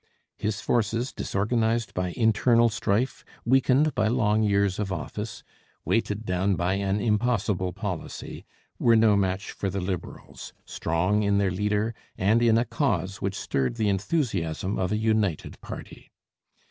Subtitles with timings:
[0.39, 5.43] His forces, disorganized by internal strife, weakened by long years of office,
[5.85, 8.43] weighted down by an impossible policy,
[8.79, 13.35] were no match for the Liberals, strong in their leader and in a cause which
[13.37, 16.09] stirred the enthusiasm of a united party.